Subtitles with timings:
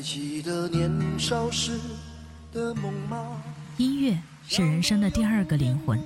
[0.00, 1.78] 记得年少时
[2.52, 3.42] 的梦吗？
[3.76, 6.00] 音乐是人生的第二个灵魂，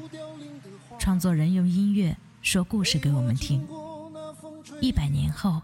[0.98, 3.66] 创作人用音乐说故事给我们听。
[4.80, 5.62] 一百年后，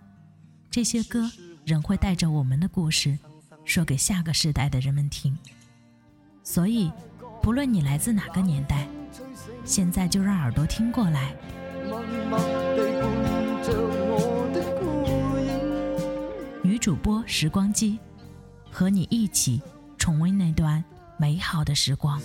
[0.71, 1.31] 这些歌
[1.65, 3.19] 仍会带着我们的故事，
[3.65, 5.37] 说给下个时代的人们听。
[6.45, 6.91] 所以，
[7.43, 8.89] 不论你来自哪个年代，
[9.65, 11.35] 现在就让耳朵听过来。
[16.63, 17.99] 女主播时光机，
[18.71, 19.61] 和你一起
[19.99, 20.83] 重温那段
[21.19, 22.21] 美好的时光。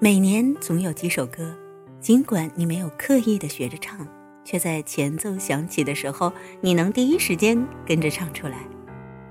[0.00, 1.56] 每年总有几首歌，
[1.98, 4.06] 尽管你没有刻意的学着唱，
[4.44, 8.58] 却在前奏响起的时候，你能第一时间跟着唱出来，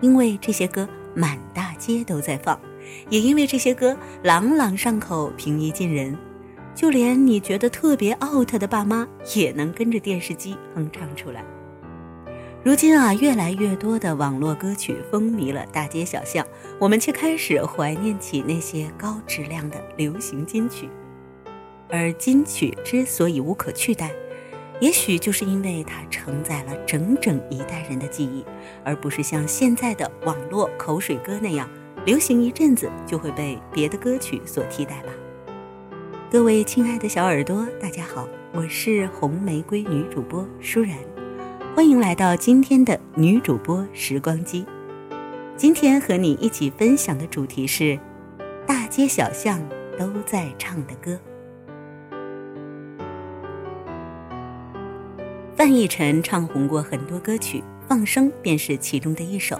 [0.01, 2.59] 因为这些歌满大街都在放，
[3.09, 6.17] 也因为这些歌朗朗上口、平易近人，
[6.73, 11.43] 就连你觉得特别 out 的爸妈也能跟着电视机哼唱出来。
[12.65, 16.47] 如今啊，越来越多的网络歌曲风靡了大街小巷，
[16.79, 20.89] 我们却开始怀念起那些高质量的流行金曲。
[21.89, 24.11] 而金曲之所以无可取代，
[24.79, 28.43] 也许就是因为它承载了整整一代人的记忆，
[28.83, 31.69] 而不是像现在的网络口水歌那样，
[32.05, 35.09] 流行一阵子就会被别的歌曲所替代吧。
[36.29, 40.97] 各位亲爱的小耳朵，大家好，我是红玫瑰女主播舒然。
[41.75, 44.65] 欢迎来到今天的女主播时光机。
[45.55, 47.97] 今天和你一起分享的主题是
[48.65, 49.61] 大街小巷
[49.97, 51.17] 都在唱的歌。
[55.63, 59.57] 范逸臣唱红过很多歌曲，《放生》便是其中的一首。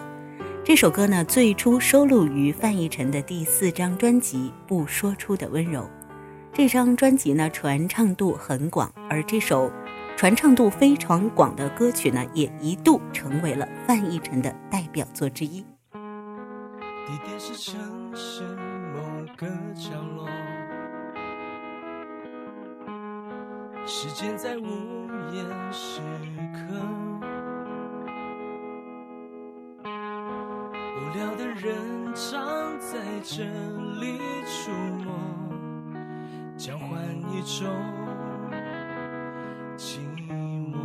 [0.61, 4.37] 这首歌呢，最初收录于范逸臣的第四张专辑
[4.67, 5.79] 《不说出的温柔》。
[6.51, 9.71] 这张专辑呢，传唱度很广，而这首。
[10.17, 15.61] 传唱度非常广的歌曲呢，也一度成为了范逸臣的代表作之一。
[15.93, 17.79] 地点是城
[18.13, 18.41] 市
[18.93, 18.99] 某
[19.37, 20.27] 个角落，
[23.85, 24.63] 时间在午
[25.33, 25.99] 夜时
[26.53, 26.59] 刻，
[30.95, 32.39] 无聊的人常
[32.79, 33.43] 在这
[33.99, 34.71] 里出
[35.03, 35.11] 没，
[36.57, 36.87] 交换
[37.29, 37.67] 一种。
[39.75, 40.77] 寂寞，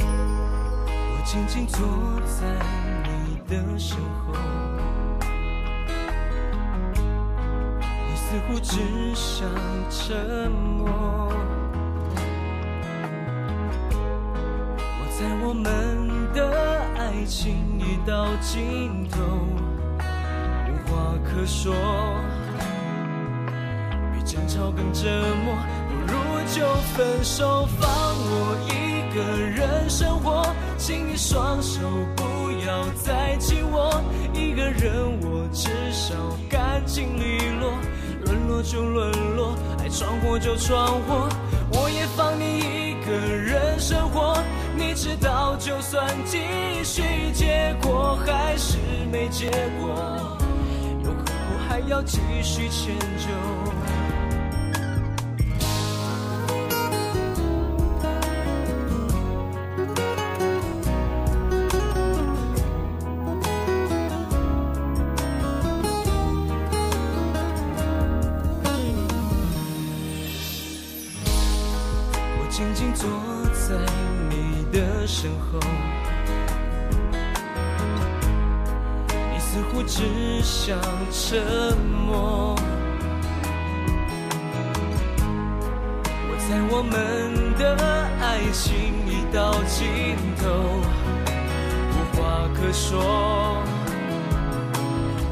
[0.00, 1.78] 我静静坐
[2.24, 2.46] 在
[3.04, 4.32] 你的身后，
[8.30, 8.76] 似乎只
[9.14, 9.48] 想
[9.88, 10.86] 沉默。
[14.76, 15.64] 我在我们
[16.34, 19.18] 的爱情已到尽头，
[20.68, 21.74] 无话可说。
[24.12, 25.08] 比争吵更折
[25.46, 25.56] 磨，
[25.88, 26.12] 不如
[26.54, 30.44] 就分手，放我一个人生活。
[30.76, 31.80] 请你双手
[32.14, 34.02] 不要再紧握，
[34.34, 36.14] 一个人我至少
[36.50, 37.72] 干净利落。
[38.62, 41.28] 就沦落，爱闯祸就闯祸，
[41.72, 44.36] 我也放你一个人生活。
[44.76, 46.38] 你知道，就算继
[46.84, 47.02] 续，
[47.32, 48.76] 结果还是
[49.10, 50.38] 没结果，
[51.04, 51.32] 又何苦
[51.68, 54.07] 还要继续迁就？
[81.28, 82.56] 沉默。
[86.24, 87.76] 我猜我们的
[88.22, 88.72] 爱情
[89.06, 90.48] 已到尽头，
[91.92, 93.62] 无话可说，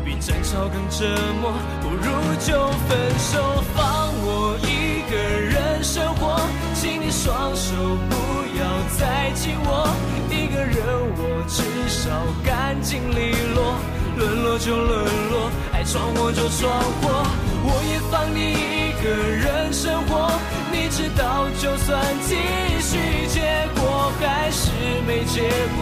[0.05, 1.09] 比争吵更折
[1.41, 1.55] 磨。
[1.81, 2.13] 不如
[2.45, 6.39] 就分手，放我一个人生活，
[6.75, 7.73] 请你双手
[8.11, 8.15] 不。
[8.59, 8.65] 要
[8.99, 9.89] 再紧握
[10.31, 10.77] 一个人，
[11.19, 12.11] 我至少
[12.45, 13.77] 干净利落。
[14.17, 15.51] 沦落就沦落，
[15.87, 17.25] 闯祸就闯祸，
[17.63, 20.33] 我也放你一个人生活。
[20.73, 22.35] 你知道，就算继
[22.81, 22.99] 续，
[23.29, 24.71] 结果还是
[25.07, 25.43] 没结
[25.77, 25.79] 果，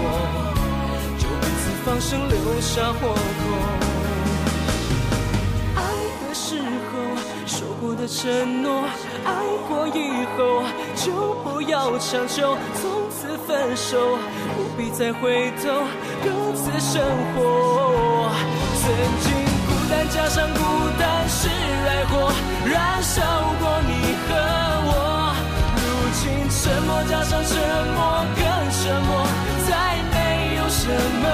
[1.19, 3.19] 就彼此放生，留下活口。
[5.77, 5.81] 爱
[6.29, 6.93] 的时候。
[7.47, 8.85] 说过的承诺，
[9.25, 9.31] 爱
[9.69, 10.63] 过以后
[10.97, 14.19] 就不要强求，从此分手，
[14.57, 15.85] 不必再回头，
[16.25, 17.03] 各自生
[17.35, 18.31] 活。
[18.81, 18.91] 曾
[19.21, 19.54] 经
[20.15, 20.61] 加上孤
[20.97, 22.31] 单是爱火，
[22.65, 23.21] 燃烧
[23.59, 24.31] 过你和
[24.87, 25.35] 我。
[25.75, 25.83] 如
[26.15, 27.53] 今沉默加上沉
[27.97, 29.27] 默更沉默，
[29.67, 29.71] 再
[30.13, 30.87] 没有什
[31.21, 31.25] 么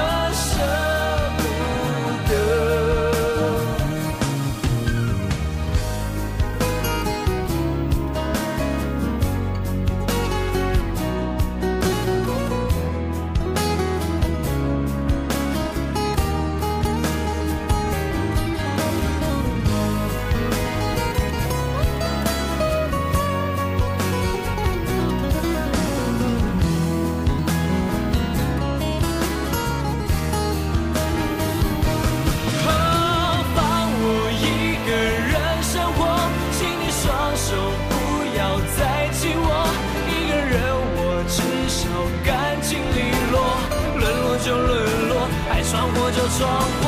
[46.21, 46.85] 就闯祸。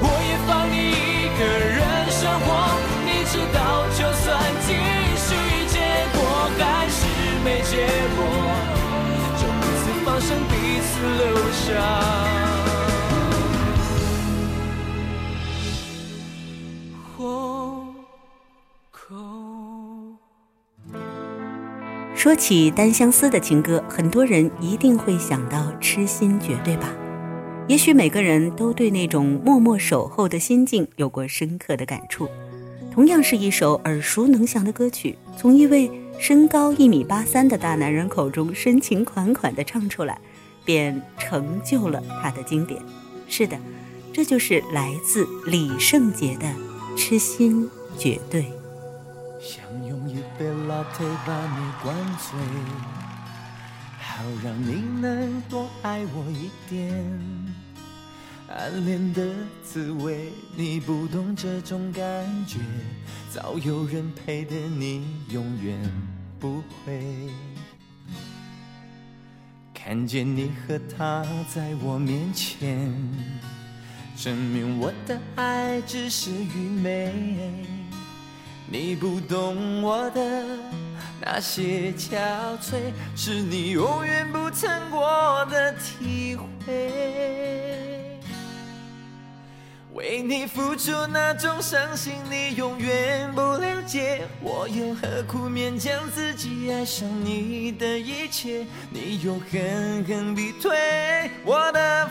[0.00, 2.46] 我也放你一个人生活，
[3.04, 3.58] 你知道，
[3.90, 4.68] 就算继
[5.18, 5.34] 续，
[5.66, 5.74] 结
[6.14, 6.18] 果
[6.56, 7.02] 还是
[7.44, 7.72] 没结
[8.14, 8.18] 果，
[9.36, 11.66] 就彼此放生，彼此留下。
[17.16, 17.18] 活
[18.92, 19.16] 口。
[22.14, 26.88] 说起单相思的情歌，很多人一定会想到《痴心绝对》吧？
[27.68, 32.26] 也许每个人都对那种默默守候的心境有过深刻的感触。
[32.90, 40.18] 同样是一首耳熟能详的歌曲，从一位身高一米八三的大男人口中深情款款地唱出来，
[40.64, 42.80] 便成就了他的经典。
[43.28, 43.58] 是的，
[44.14, 46.46] 这就是来自李圣杰的
[46.96, 47.68] 《痴心
[47.98, 48.42] 绝对》。
[49.38, 52.40] 想用一杯 latte 把你灌醉，
[54.00, 57.47] 好让你能多爱我一点。
[58.48, 59.22] 暗恋的
[59.62, 62.02] 滋味，你不懂这种感
[62.46, 62.58] 觉，
[63.30, 65.78] 早有人陪的你永远
[66.40, 67.30] 不会。
[69.74, 71.22] 看见你和他
[71.54, 72.90] 在我面前，
[74.16, 77.12] 证明我的爱只是愚昧。
[78.70, 80.44] 你不懂我的
[81.20, 82.18] 那些憔
[82.58, 86.34] 悴，是你永远不曾过的体
[86.66, 87.77] 会。
[89.98, 94.20] 为你付出那种伤心，你永远不了解。
[94.40, 98.64] 我又何苦勉强自己爱上你的一切？
[98.90, 102.08] 你又狠狠逼退我的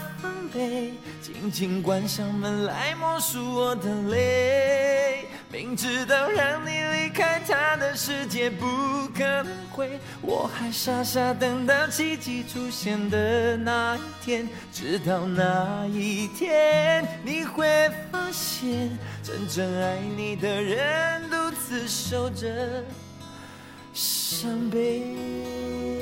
[0.47, 5.25] 防备，紧紧关上门来默数我的泪。
[5.51, 8.65] 明知道让你离开他的世界不
[9.15, 14.47] 可能会，我还傻傻等到奇迹出现的那一天。
[14.71, 22.83] 直到那一天，你会发现，真正爱你的人独自守着
[23.93, 25.96] 伤悲。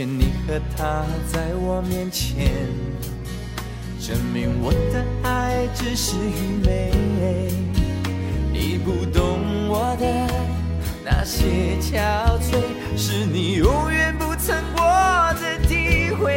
[0.00, 2.48] 见你和他在我面前，
[4.00, 6.90] 证明我的爱只是愚昧。
[8.50, 10.06] 你不懂我的
[11.04, 12.00] 那些憔
[12.40, 12.56] 悴，
[12.96, 14.82] 是你永远不曾过
[15.34, 16.32] 的体会。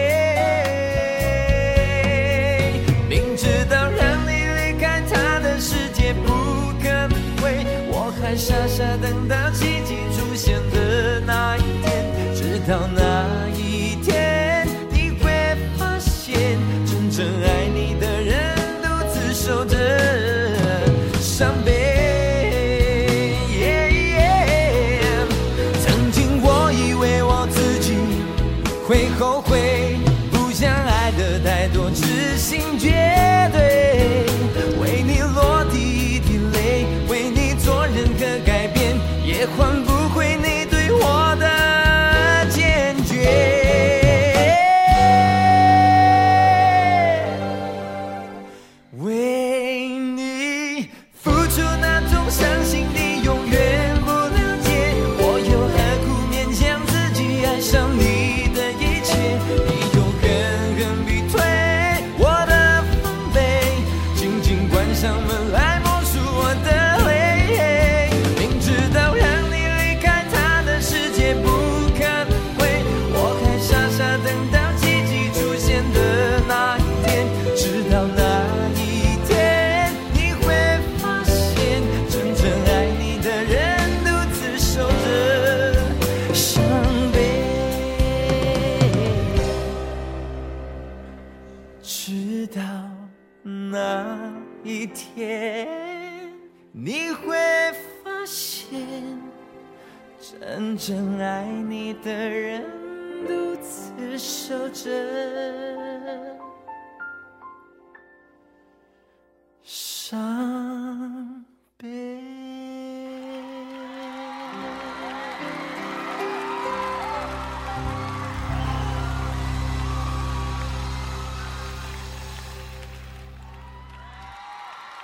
[3.07, 6.33] 明知道让你离开他的世界不
[6.83, 9.37] 可能会，我还傻傻等到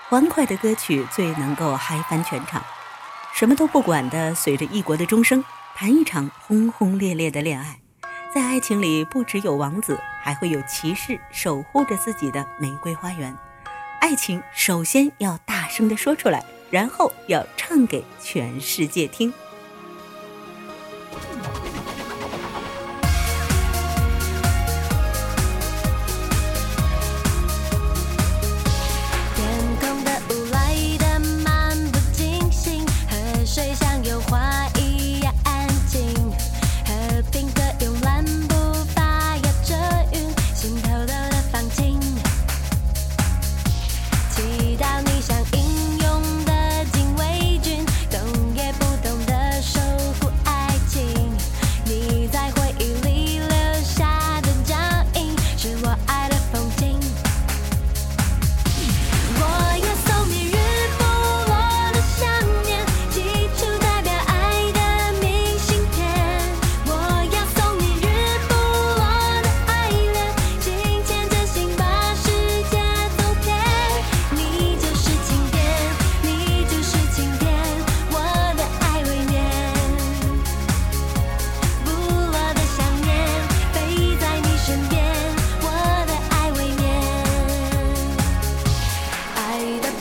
[0.09, 2.65] 欢快的歌曲最能够嗨翻全场，
[3.31, 7.79] 什么都不管的，随着异国的钟声，谈一场轰轰烈烈的恋爱。
[8.33, 13.37] 在爱情里，不只有王子，还会有骑士守护着自己的玫瑰花园。
[14.01, 19.31] 爱情首先要大声地说出来，然后要唱给全世界听。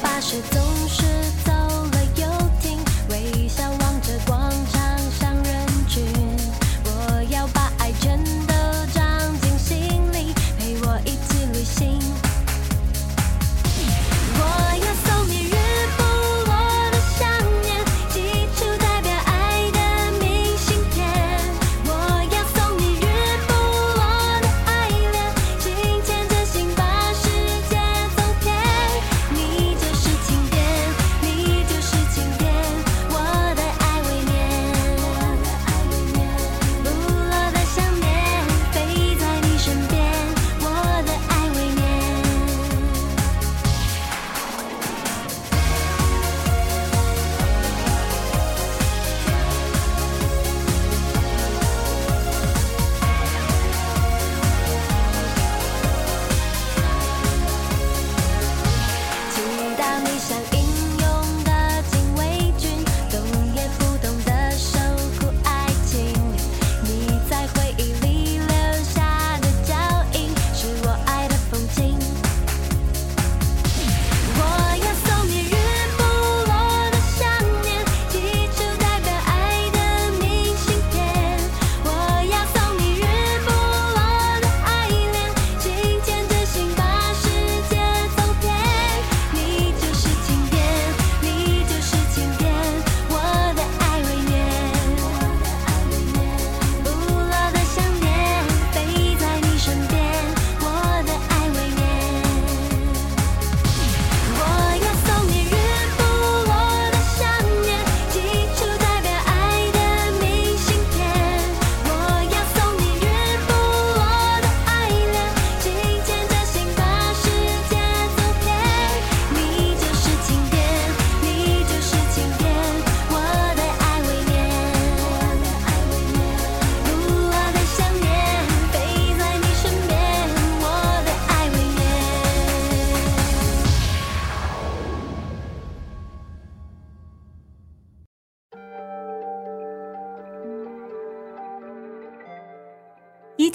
[0.02, 1.07] 巴士总是。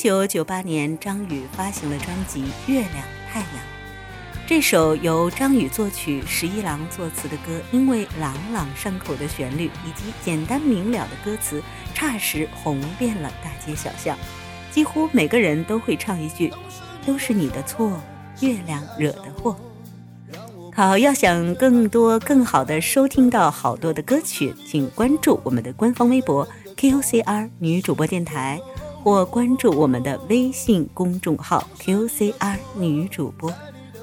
[0.03, 2.93] 九九八年，张宇发行了专辑《月亮
[3.31, 3.50] 太阳》。
[4.45, 11.63] 这首由张宇作曲、十一郎作词的歌，因为朗朗上口的旋律以及简单明了的歌词，
[11.95, 14.17] 霎时红遍了大街小巷。
[14.72, 16.51] 几乎每个人都会唱一句
[17.07, 17.98] ：“都是你的错，
[18.41, 19.55] 月亮惹的祸。”
[20.75, 26.45] 好，要想更多更好的收听到好多的歌曲，请关注我们的官方微博
[26.75, 28.60] KOCR 女主播电台。
[29.03, 33.53] 或关注我们的微信公众号 qcr 女主播。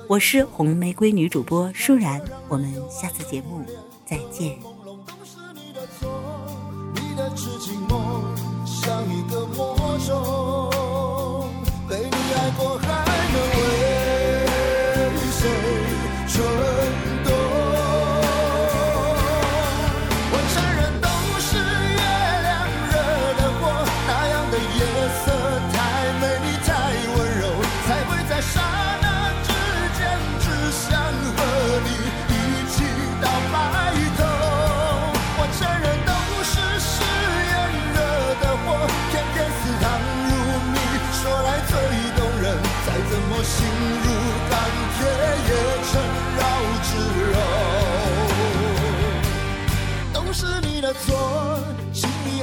[0.07, 3.65] 我是红玫瑰女主播舒然我们下次节目
[4.05, 4.51] 再见。
[4.59, 6.11] 朦胧都是你的错
[6.97, 7.99] 你的痴情梦
[8.67, 9.75] 像一个魔
[10.07, 10.50] 咒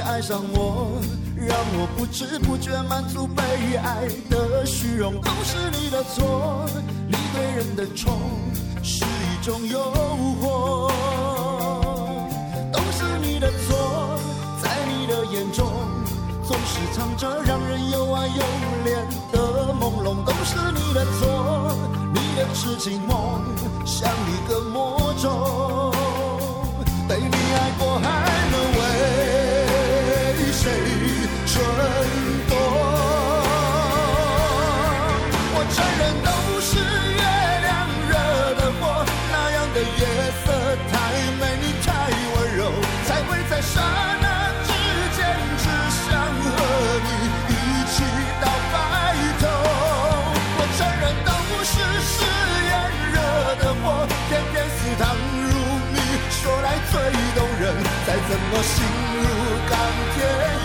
[0.08, 0.98] 爱上我
[1.36, 3.42] 让我不知不觉满足被
[3.76, 5.20] 爱的虚荣。
[5.20, 6.64] 都是你的错
[7.06, 8.18] 你对人的宠
[8.82, 9.78] 是一种诱
[10.40, 10.90] 惑。
[12.72, 14.18] 都是你的错
[14.62, 15.70] 在你的眼中
[16.42, 18.42] 总是藏着让人又爱又
[18.86, 20.24] 怜的朦胧。
[20.24, 21.76] 都是你的错
[22.14, 23.44] 你的痴情梦
[23.84, 25.92] 像一个魔咒
[27.06, 28.27] 被你爱过还
[58.50, 58.84] 我心
[59.14, 59.26] 如
[59.68, 59.78] 钢
[60.14, 60.57] 铁。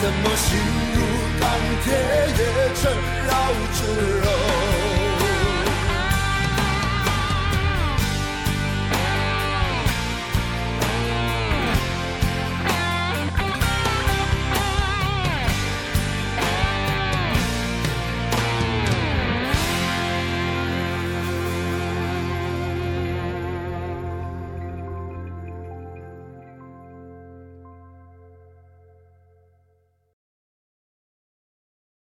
[0.00, 0.58] 怎么心
[0.94, 0.98] 如
[1.40, 1.48] 钢
[1.82, 2.92] 铁也成
[3.26, 3.32] 绕
[3.72, 3.78] 指
[4.20, 4.55] 柔